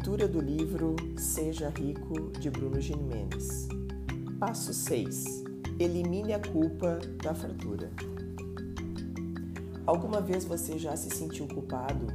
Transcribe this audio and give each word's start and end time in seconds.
Leitura 0.00 0.26
do 0.26 0.40
livro 0.40 0.96
Seja 1.18 1.68
Rico 1.68 2.30
de 2.40 2.48
Bruno 2.48 2.80
Gimenez. 2.80 3.68
Passo 4.38 4.72
6. 4.72 5.44
Elimine 5.78 6.32
a 6.32 6.40
culpa 6.40 6.98
da 7.22 7.34
fartura. 7.34 7.90
Alguma 9.84 10.22
vez 10.22 10.46
você 10.46 10.78
já 10.78 10.96
se 10.96 11.14
sentiu 11.14 11.46
culpado 11.46 12.06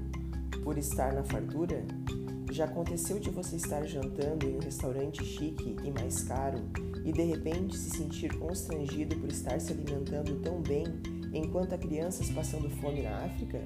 por 0.63 0.79
estar 0.79 1.13
na 1.13 1.23
fartura? 1.23 1.85
Já 2.51 2.65
aconteceu 2.65 3.19
de 3.19 3.29
você 3.29 3.55
estar 3.57 3.85
jantando 3.85 4.47
em 4.47 4.55
um 4.55 4.61
restaurante 4.61 5.23
chique 5.23 5.75
e 5.83 5.91
mais 5.91 6.23
caro 6.23 6.63
e 7.05 7.11
de 7.11 7.21
repente 7.21 7.77
se 7.77 7.91
sentir 7.91 8.35
constrangido 8.39 9.15
por 9.17 9.29
estar 9.29 9.61
se 9.61 9.71
alimentando 9.71 10.41
tão 10.41 10.59
bem 10.59 10.85
enquanto 11.31 11.73
há 11.73 11.77
crianças 11.77 12.31
passando 12.31 12.67
fome 12.81 13.03
na 13.03 13.25
África? 13.25 13.61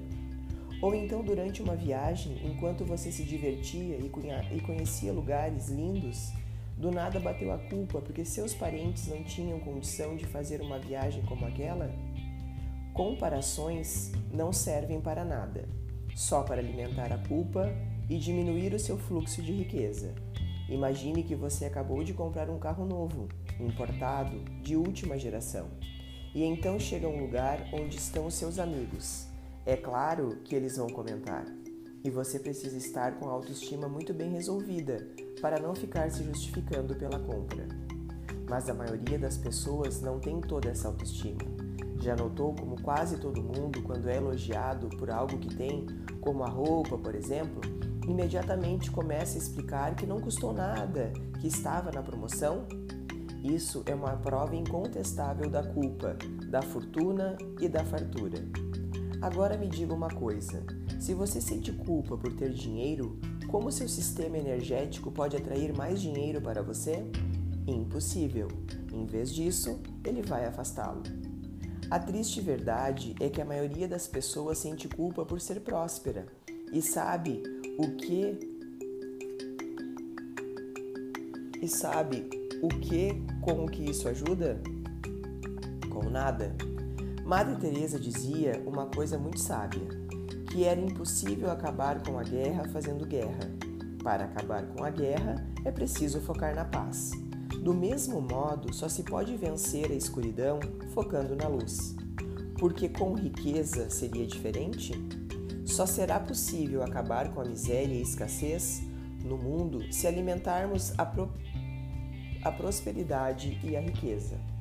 Ou 0.81 0.95
então, 0.95 1.21
durante 1.21 1.61
uma 1.61 1.75
viagem, 1.75 2.37
enquanto 2.45 2.85
você 2.85 3.11
se 3.11 3.23
divertia 3.23 3.97
e 3.97 4.61
conhecia 4.61 5.11
lugares 5.11 5.67
lindos, 5.67 6.31
do 6.77 6.89
nada 6.89 7.19
bateu 7.19 7.51
a 7.51 7.57
culpa 7.57 7.99
porque 7.99 8.23
seus 8.23 8.53
parentes 8.53 9.07
não 9.07 9.21
tinham 9.21 9.59
condição 9.59 10.15
de 10.15 10.25
fazer 10.25 10.61
uma 10.61 10.79
viagem 10.79 11.21
como 11.23 11.45
aquela? 11.45 11.93
Comparações 12.93 14.13
não 14.31 14.53
servem 14.53 15.01
para 15.01 15.25
nada, 15.25 15.67
só 16.15 16.43
para 16.43 16.61
alimentar 16.61 17.11
a 17.11 17.17
culpa 17.27 17.69
e 18.09 18.17
diminuir 18.17 18.73
o 18.73 18.79
seu 18.79 18.97
fluxo 18.97 19.41
de 19.41 19.51
riqueza. 19.51 20.15
Imagine 20.69 21.23
que 21.23 21.35
você 21.35 21.65
acabou 21.65 22.05
de 22.05 22.13
comprar 22.13 22.49
um 22.49 22.57
carro 22.57 22.85
novo, 22.85 23.27
importado, 23.59 24.39
de 24.61 24.77
última 24.77 25.19
geração, 25.19 25.67
e 26.33 26.43
então 26.43 26.79
chega 26.79 27.05
a 27.05 27.09
um 27.09 27.19
lugar 27.19 27.67
onde 27.73 27.97
estão 27.97 28.27
os 28.27 28.35
seus 28.35 28.57
amigos 28.57 29.29
é 29.65 29.75
claro 29.75 30.37
que 30.43 30.55
eles 30.55 30.77
vão 30.77 30.87
comentar. 30.87 31.45
E 32.03 32.09
você 32.09 32.39
precisa 32.39 32.77
estar 32.77 33.19
com 33.19 33.27
a 33.27 33.33
autoestima 33.33 33.87
muito 33.87 34.13
bem 34.13 34.31
resolvida 34.31 35.07
para 35.41 35.59
não 35.59 35.75
ficar 35.75 36.09
se 36.09 36.23
justificando 36.23 36.95
pela 36.95 37.19
compra. 37.19 37.67
Mas 38.49 38.69
a 38.69 38.73
maioria 38.73 39.19
das 39.19 39.37
pessoas 39.37 40.01
não 40.01 40.19
tem 40.19 40.39
toda 40.39 40.69
essa 40.69 40.87
autoestima. 40.87 41.41
Já 42.01 42.15
notou 42.15 42.55
como 42.55 42.81
quase 42.81 43.17
todo 43.17 43.43
mundo, 43.43 43.81
quando 43.83 44.07
é 44.07 44.15
elogiado 44.15 44.87
por 44.89 45.11
algo 45.11 45.37
que 45.37 45.53
tem, 45.53 45.85
como 46.21 46.43
a 46.43 46.49
roupa, 46.49 46.97
por 46.97 47.13
exemplo, 47.13 47.59
imediatamente 48.07 48.89
começa 48.89 49.35
a 49.35 49.41
explicar 49.41 49.95
que 49.95 50.05
não 50.05 50.19
custou 50.19 50.53
nada, 50.53 51.11
que 51.41 51.47
estava 51.47 51.91
na 51.91 52.01
promoção? 52.01 52.65
Isso 53.43 53.83
é 53.85 53.93
uma 53.93 54.17
prova 54.17 54.55
incontestável 54.55 55.49
da 55.49 55.63
culpa, 55.63 56.17
da 56.49 56.61
fortuna 56.61 57.37
e 57.59 57.67
da 57.67 57.83
fartura. 57.83 58.39
Agora 59.21 59.57
me 59.57 59.67
diga 59.67 59.93
uma 59.93 60.09
coisa: 60.09 60.63
se 60.99 61.13
você 61.13 61.41
sente 61.41 61.71
culpa 61.71 62.17
por 62.17 62.33
ter 62.33 62.53
dinheiro, 62.53 63.19
como 63.47 63.71
seu 63.71 63.89
sistema 63.89 64.37
energético 64.37 65.11
pode 65.11 65.35
atrair 65.35 65.75
mais 65.75 66.01
dinheiro 66.01 66.41
para 66.41 66.61
você? 66.61 67.03
Impossível. 67.67 68.47
Em 68.93 69.05
vez 69.05 69.33
disso, 69.33 69.79
ele 70.05 70.21
vai 70.21 70.45
afastá-lo. 70.45 71.03
A 71.91 71.99
triste 71.99 72.39
verdade 72.39 73.15
é 73.19 73.29
que 73.29 73.41
a 73.41 73.45
maioria 73.45 73.87
das 73.87 74.07
pessoas 74.07 74.59
sente 74.59 74.87
culpa 74.87 75.25
por 75.25 75.41
ser 75.41 75.59
próspera 75.61 76.27
e 76.71 76.81
sabe 76.81 77.41
o 77.77 77.95
que 77.95 78.39
e 81.61 81.67
sabe 81.67 82.29
o 82.61 82.67
que 82.67 83.21
com 83.41 83.65
o 83.65 83.67
que 83.67 83.89
isso 83.89 84.07
ajuda? 84.07 84.61
Com 85.89 86.09
nada. 86.09 86.55
Madre 87.29 87.57
Teresa 87.57 87.99
dizia 87.99 88.59
uma 88.65 88.87
coisa 88.87 89.15
muito 89.15 89.39
sábia, 89.39 89.87
que 90.49 90.63
era 90.63 90.81
impossível 90.81 91.51
acabar 91.51 92.01
com 92.01 92.17
a 92.17 92.23
guerra 92.23 92.67
fazendo 92.69 93.05
guerra. 93.05 93.51
Para 94.03 94.23
acabar 94.23 94.65
com 94.69 94.83
a 94.83 94.89
guerra, 94.89 95.35
é 95.63 95.71
preciso 95.71 96.19
focar 96.21 96.55
na 96.55 96.65
paz. 96.65 97.11
Do 97.61 97.71
mesmo 97.71 98.19
modo, 98.19 98.73
só 98.73 98.89
se 98.89 99.03
pode 99.03 99.37
vencer 99.37 99.91
a 99.91 99.93
escuridão 99.93 100.59
focando 100.91 101.35
na 101.35 101.47
luz. 101.47 101.95
Porque 102.57 102.89
com 102.89 103.13
riqueza 103.13 103.91
seria 103.91 104.25
diferente? 104.25 104.93
Só 105.67 105.85
será 105.85 106.19
possível 106.19 106.81
acabar 106.81 107.31
com 107.31 107.41
a 107.41 107.45
miséria 107.45 107.93
e 107.93 107.99
a 107.99 108.01
escassez 108.01 108.81
no 109.23 109.37
mundo 109.37 109.93
se 109.93 110.07
alimentarmos 110.07 110.97
a, 110.97 111.05
pro... 111.05 111.31
a 112.43 112.51
prosperidade 112.51 113.61
e 113.63 113.77
a 113.77 113.81
riqueza. 113.81 114.58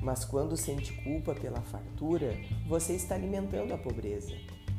Mas 0.00 0.24
quando 0.24 0.56
sente 0.56 0.92
culpa 1.02 1.34
pela 1.34 1.60
fartura, 1.62 2.34
você 2.68 2.94
está 2.94 3.14
alimentando 3.14 3.72
a 3.72 3.78
pobreza. 3.78 4.32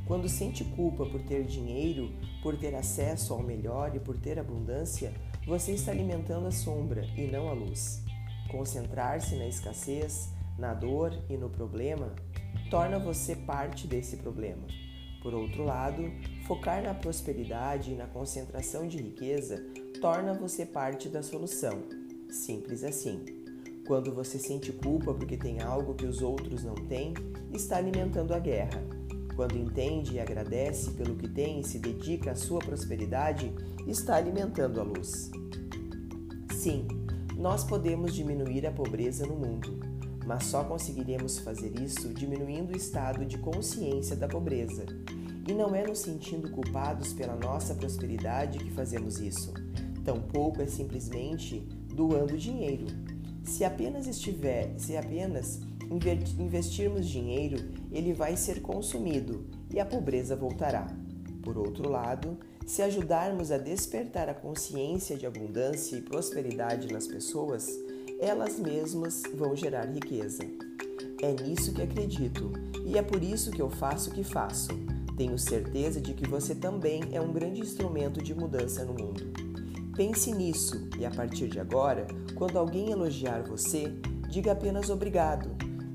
Quando 0.06 0.30
sente 0.30 0.64
culpa 0.64 1.06
por 1.06 1.22
ter 1.24 1.44
dinheiro, 1.44 2.14
por 2.42 2.58
ter 2.58 2.74
acesso 2.76 3.34
ao 3.34 3.44
melhor 3.44 3.94
e 3.96 4.00
por 4.00 4.18
ter 4.18 4.40
abundância, 4.40 5.14
você 5.46 5.74
está 5.74 5.92
alimentando 5.92 6.48
a 6.48 6.52
sombra 6.52 7.06
e 7.18 7.28
não 7.28 7.50
a 7.50 7.54
luz. 7.54 8.02
Concentrar-se 8.50 9.36
na 9.36 9.48
escassez, 9.48 10.30
na 10.58 10.74
dor 10.74 11.14
e 11.30 11.36
no 11.36 11.50
problema 11.50 12.16
torna 12.70 12.98
você 12.98 13.36
parte 13.36 13.86
desse 13.86 14.18
problema. 14.18 14.66
Por 15.22 15.34
outro 15.34 15.66
lado, 15.66 16.10
focar 16.46 16.82
na 16.82 16.94
prosperidade 16.94 17.92
e 17.92 17.96
na 17.96 18.08
concentração 18.08 18.88
de 18.88 18.98
riqueza 18.98 19.62
torna 20.00 20.34
você 20.34 20.66
parte 20.66 21.10
da 21.10 21.22
solução. 21.22 21.84
Simples 22.30 22.84
assim. 22.84 23.47
Quando 23.88 24.14
você 24.14 24.38
sente 24.38 24.74
culpa 24.74 25.14
porque 25.14 25.38
tem 25.38 25.62
algo 25.62 25.96
que 25.96 26.06
os 26.06 26.22
outros 26.22 26.62
não 26.62 26.76
têm, 26.76 27.14
está 27.54 27.78
alimentando 27.78 28.34
a 28.34 28.40
guerra. 28.40 28.84
Quando 29.34 29.58
entende 29.58 30.16
e 30.16 30.20
agradece 30.20 30.92
pelo 30.92 31.16
que 31.16 31.30
tem 31.30 31.62
e 31.62 31.64
se 31.64 31.80
dedica 31.80 32.32
à 32.32 32.36
sua 32.36 32.60
prosperidade, 32.60 33.50
está 33.88 34.18
alimentando 34.18 34.82
a 34.82 34.84
luz. 34.84 35.32
Sim, 36.52 36.86
nós 37.38 37.64
podemos 37.64 38.14
diminuir 38.14 38.68
a 38.68 38.74
pobreza 38.74 39.26
no 39.26 39.38
mundo, 39.38 39.80
mas 40.26 40.44
só 40.44 40.66
conseguiremos 40.66 41.40
fazer 41.40 41.80
isso 41.82 42.14
diminuindo 42.14 42.74
o 42.74 42.78
estado 42.78 43.26
de 43.26 43.38
consciência 43.38 44.18
da 44.18 44.28
pobreza. 44.28 44.86
E 45.48 45.54
não 45.54 45.74
é 45.74 45.88
nos 45.88 46.00
sentindo 46.00 46.52
culpados 46.52 47.14
pela 47.14 47.38
nossa 47.38 47.74
prosperidade 47.74 48.58
que 48.58 48.72
fazemos 48.72 49.22
isso. 49.22 49.54
Tampouco 50.04 50.62
é 50.62 50.68
simplesmente 50.68 51.62
doando 51.96 52.38
dinheiro 52.38 53.07
se 53.48 53.64
apenas 53.64 54.08
estiver, 54.08 54.74
se 54.78 54.98
apenas 54.98 55.60
investirmos 56.38 57.08
dinheiro, 57.08 57.58
ele 57.92 58.14
vai 58.14 58.36
ser 58.36 58.62
consumido 58.62 59.46
e 59.74 59.80
a 59.80 59.86
pobreza 59.86 60.36
voltará. 60.36 60.88
Por 61.42 61.58
outro 61.58 61.90
lado, 61.90 62.38
se 62.66 62.82
ajudarmos 62.82 63.50
a 63.52 63.58
despertar 63.58 64.28
a 64.28 64.34
consciência 64.34 65.16
de 65.16 65.26
abundância 65.26 65.96
e 65.96 66.02
prosperidade 66.02 66.92
nas 66.92 67.08
pessoas, 67.08 67.70
elas 68.20 68.60
mesmas 68.60 69.24
vão 69.34 69.56
gerar 69.56 69.86
riqueza. 69.86 70.44
É 71.22 71.32
nisso 71.32 71.74
que 71.74 71.82
acredito 71.82 72.52
e 72.86 72.98
é 72.98 73.02
por 73.02 73.24
isso 73.24 73.52
que 73.52 73.62
eu 73.62 73.70
faço 73.70 74.10
o 74.10 74.14
que 74.14 74.24
faço. 74.24 74.70
Tenho 75.16 75.40
certeza 75.40 76.02
de 76.02 76.14
que 76.14 76.28
você 76.28 76.54
também 76.54 77.02
é 77.14 77.22
um 77.22 77.32
grande 77.32 77.62
instrumento 77.62 78.22
de 78.22 78.36
mudança 78.36 78.84
no 78.84 78.94
mundo. 78.94 79.37
Pense 79.98 80.32
nisso 80.32 80.88
e 81.00 81.06
a 81.08 81.10
partir 81.10 81.48
de 81.48 81.60
agora, 81.60 82.06
quando 82.36 82.60
alguém 82.60 82.92
elogiar 82.92 83.42
você, 83.42 83.92
diga 84.30 84.52
apenas 84.52 84.92
obrigado. 84.92 85.50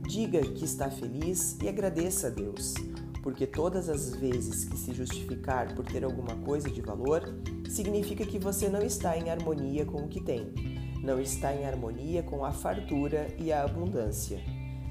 Diga 0.08 0.40
que 0.40 0.64
está 0.64 0.90
feliz 0.90 1.56
e 1.62 1.68
agradeça 1.68 2.26
a 2.26 2.30
Deus, 2.30 2.74
porque 3.22 3.46
todas 3.46 3.88
as 3.88 4.12
vezes 4.16 4.64
que 4.64 4.76
se 4.76 4.92
justificar 4.92 5.76
por 5.76 5.84
ter 5.84 6.02
alguma 6.02 6.34
coisa 6.38 6.68
de 6.68 6.80
valor, 6.80 7.22
significa 7.70 8.26
que 8.26 8.40
você 8.40 8.68
não 8.68 8.82
está 8.82 9.16
em 9.16 9.30
harmonia 9.30 9.86
com 9.86 9.98
o 9.98 10.08
que 10.08 10.20
tem, 10.20 10.52
não 11.00 11.20
está 11.20 11.54
em 11.54 11.64
harmonia 11.64 12.24
com 12.24 12.44
a 12.44 12.50
fartura 12.50 13.28
e 13.38 13.52
a 13.52 13.62
abundância. 13.62 14.42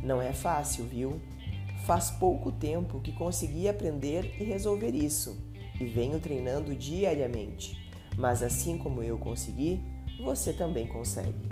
Não 0.01 0.21
é 0.21 0.31
fácil, 0.31 0.85
viu? 0.85 1.19
Faz 1.85 2.11
pouco 2.11 2.49
tempo 2.49 3.01
que 3.01 3.11
consegui 3.11 3.67
aprender 3.67 4.37
e 4.39 4.45
resolver 4.45 4.95
isso, 4.95 5.37
e 5.81 5.85
venho 5.85 6.17
treinando 6.17 6.73
diariamente. 6.73 7.90
Mas 8.17 8.43
assim 8.43 8.77
como 8.77 9.01
eu 9.03 9.17
consegui, 9.17 9.81
você 10.19 10.53
também 10.53 10.87
consegue. 10.87 11.50